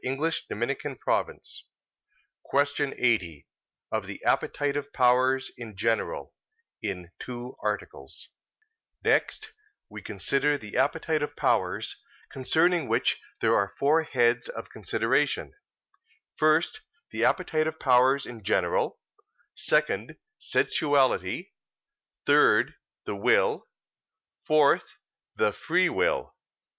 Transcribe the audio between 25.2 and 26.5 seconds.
the free will.